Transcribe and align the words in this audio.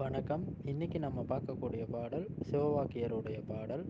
வணக்கம். 0.00 0.44
இன்னைக்கு 0.64 0.98
நம்ம 0.98 1.20
பார்க்கக்கூடிய 1.28 1.90
பாடல் 1.90 2.26
சிவவாக்கியருடைய 2.50 3.38
பாடல். 3.46 3.82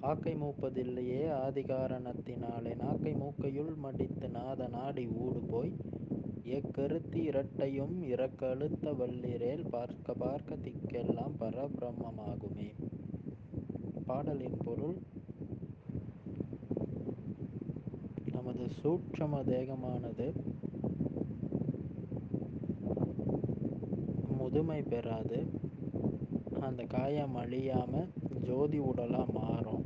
ஆக்கை 0.00 0.32
மூப்பதில்லையே 0.34 1.18
ஆதிகாரணத்தினாலே 1.40 2.72
நாக்கை 2.76 3.12
மூக்கையுள் 3.14 3.74
மடித்து 3.76 4.28
நாத 4.28 4.68
நாடி 4.68 5.04
ஊடு 5.06 5.40
போய் 5.50 5.72
எக்கருத்தி 6.44 7.20
இரட்டையும் 7.30 8.02
இறக்கழுத்த 8.02 8.96
வல்லிரேல் 8.96 9.66
பார்க்க 9.70 10.14
பார்க்க 10.14 10.54
திக்கெல்லாம் 10.54 11.34
பரபிரம்மமாகுமே. 11.40 12.70
பாடலின் 14.06 14.58
பொருள் 14.64 14.98
நமது 18.32 18.66
சூட்சம 18.82 19.44
தேகமானது 19.52 20.28
முதுமை 24.54 24.80
பெறாது. 24.82 25.38
அந்த 26.66 26.80
காயம் 26.94 27.36
அழியாமல் 27.42 28.08
ஜோதி 28.46 28.78
உடலாக 28.88 29.32
மாறும். 29.36 29.84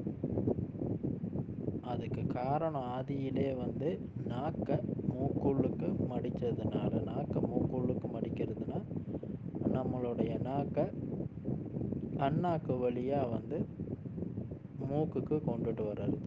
அதுக்கு 1.91 2.23
காரணம் 2.39 2.89
ஆதியிலே 2.97 3.47
வந்து 3.57 3.91
நாக்கை 4.33 4.77
மூக்குள்ளுக்கு 5.13 5.91
மடித்ததுனால 6.13 7.03
நாக்கை 7.11 7.43
மூக்குள்ளுக்கு 7.53 8.09
மடிக்கிறதுனா 8.17 8.81
நம்மளுடைய 9.77 10.33
நாக்கை 10.49 10.87
அண்ணாக்கு 12.29 12.77
வழியாக 12.81 13.31
வந்து 13.37 13.61
மூக்குக்கு 14.91 15.39
கொண்டுட்டு 15.51 15.87
வர்றது. 15.91 16.19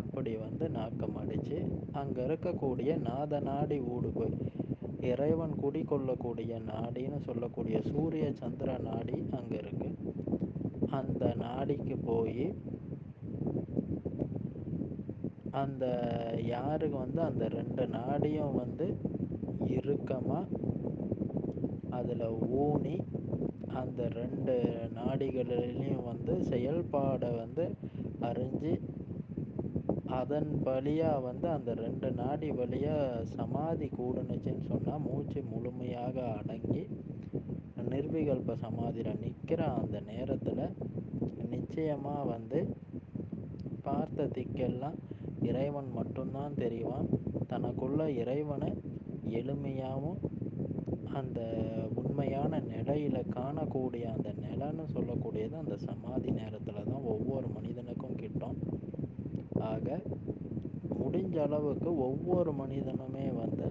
அப்படி 0.00 0.34
வந்து 0.44 0.66
நாக்கை 0.80 1.10
மடித்து 1.18 1.60
அங்கே 2.02 2.26
இருக்கக்கூடிய 2.26 2.98
நாத 3.08 3.40
நாடி 3.50 3.78
ஊடு 3.94 4.10
போய் 4.18 4.36
இறைவன் 5.00 5.54
குடிக்கொள்ளக்கூடிய 5.62 6.58
நாடின்னு 6.62 7.20
சொல்லக்கூடிய 7.20 7.80
சூரிய 7.82 8.32
சந்திர 8.32 8.78
நாடி 8.78 9.18
அங்கே 9.30 9.56
இருக்கு. 9.56 9.88
அந்த 10.90 11.34
நாடிக்கு 11.36 11.96
போய் 12.04 12.46
அந்த 15.50 15.84
யாருக்கு 16.46 16.98
வந்து 16.98 17.22
அந்த 17.22 17.48
ரெண்டு 17.48 17.86
நாடியும் 17.86 18.54
வந்து 18.54 18.86
இறுக்கமாக 19.68 20.44
அதில் 21.90 22.26
ஊனி 22.62 22.96
அந்த 23.80 24.08
ரெண்டு 24.12 24.54
நாடிகளிலையும் 24.94 26.04
வந்து 26.04 26.44
செயல்பாடை 26.44 27.30
வந்து 27.36 27.64
அறிஞ்சு 28.20 28.72
அதன் 30.16 30.50
வழியாக 30.66 31.20
வந்து 31.20 31.46
அந்த 31.48 31.70
ரெண்டு 31.84 32.08
நாடி 32.12 32.48
வழியாக 32.60 33.24
சமாதி 33.36 33.86
கூடுனுச்சுன்னு 33.98 34.64
சொன்னால் 34.70 35.04
மூச்சு 35.06 35.40
முழுமையாக 35.52 36.16
அடங்கி 36.38 36.82
நிர்விகல்ப 37.90 38.54
சமாதியில் 38.62 39.20
நிற்கிற 39.22 39.60
அந்த 39.80 39.96
நேரத்தில் 40.10 40.62
நிச்சயமாக 41.50 42.22
வந்து 42.24 42.60
பார்த்த 43.82 44.28
திக்கெல்லாம் 44.36 44.98
இறைவன் 45.48 45.90
மட்டும்தான் 45.98 46.58
தெரிவான். 46.62 47.08
தனக்குள்ள 47.52 48.02
இறைவனை 48.22 48.70
எளிமையாகவும் 49.40 50.20
அந்த 51.20 51.40
உண்மையான 52.02 52.60
நிலையில் 52.72 53.30
காணக்கூடிய 53.36 54.04
அந்த 54.14 54.30
நிலைன்னு 54.44 54.86
சொல்லக்கூடியது 54.94 55.54
அந்த 55.62 55.76
சமாதி 55.88 56.30
நேரம் 56.40 56.66
தான் 56.70 57.08
ஒவ்வொரு 57.14 57.48
மனிதனுக்கும் 57.56 58.18
கிட்டும் 58.22 58.58
ஆக 59.70 59.88
முடிஞ்ச 61.34 61.46
அளவுக்கு 61.48 61.90
ஒவ்வொரு 62.04 62.50
மனிதனுமே 62.54 63.24
வந்து 63.36 63.68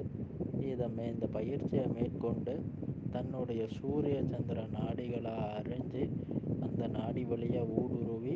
இதை 0.64 0.88
மே 0.88 1.04
இந்த 1.08 1.28
பயிற்சியை 1.36 1.84
மேற்கொண்டு 1.94 2.54
தன்னுடைய 3.14 3.62
சூரிய 3.76 4.16
சந்திர 4.32 4.66
நாடிகளாக 4.74 5.46
அறிஞ்சு 5.60 6.02
அந்த 6.66 6.88
நாடி 6.96 7.24
வழியாக 7.24 7.78
ஊடுருவி 7.78 8.36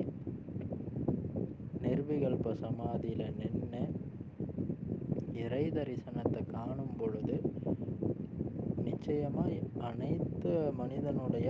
நிர்விகல்ப 1.82 2.54
சமாதியில் 2.62 3.26
நின்று 3.40 3.84
இறை 5.42 5.64
தரிசனத்தை 5.72 6.44
காணும் 6.48 6.96
பொழுது 6.96 7.38
நிச்சயமாக 8.88 9.60
அனைத்து 9.90 10.56
மனிதனுடைய 10.80 11.50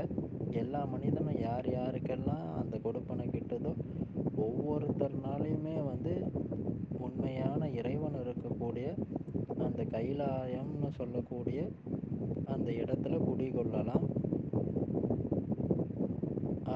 எல்லா 0.57 0.83
மனிதனும் 0.87 1.41
யார் 1.41 1.69
யாருக்கெல்லாம் 1.73 2.49
அந்த 2.57 2.75
கொடுப்பனை 2.79 3.27
கிட்டதோ 3.27 3.73
ஒவ்வொருத்தர்னாலையுமே 4.41 5.77
வந்து 5.83 6.15
உண்மையான 7.17 7.67
இறைவன் 7.69 8.15
இருக்கக்கூடிய 8.15 8.87
அந்த 9.65 9.79
கைலாயம்னு 9.93 10.89
சொல்லக்கூடிய 10.97 11.59
அந்த 12.53 12.67
இடத்துல 12.81 13.15
குடிகொள்ளலாம். 13.27 14.05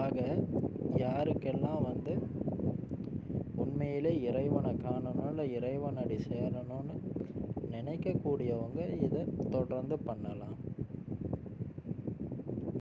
ஆக 0.04 0.18
யாருக்கெல்லாம் 1.04 1.84
வந்து 1.90 2.14
உண்மையிலே 3.64 4.14
இறைவனை 4.30 4.74
காணணும் 4.88 5.30
இல்லை 5.30 5.46
இறைவனடி 5.54 6.18
சேரணும்னு 6.32 6.98
நினைக்கக்கூடியவங்க 7.76 8.82
இதை 9.06 9.24
தொடர்ந்து 9.52 9.98
பண்ணலாம். 10.10 10.58